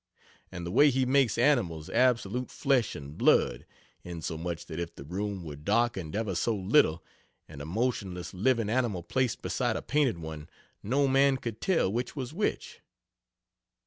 And 0.51 0.65
the 0.65 0.71
way 0.71 0.89
he 0.89 1.05
makes 1.05 1.37
animals 1.37 1.87
absolute 1.87 2.49
flesh 2.49 2.95
and 2.95 3.15
blood 3.15 3.67
insomuch 4.03 4.65
that 4.65 4.79
if 4.79 4.95
the 4.95 5.03
room 5.03 5.43
were 5.43 5.55
darkened 5.55 6.15
ever 6.15 6.33
so 6.33 6.55
little 6.55 7.03
and 7.47 7.61
a 7.61 7.67
motionless 7.67 8.33
living 8.33 8.67
animal 8.67 9.03
placed 9.03 9.43
beside 9.43 9.75
a 9.75 9.81
painted 9.83 10.17
one, 10.17 10.49
no 10.81 11.07
man 11.07 11.37
could 11.37 11.61
tell 11.61 11.93
which 11.93 12.15
was 12.15 12.33
which. 12.33 12.79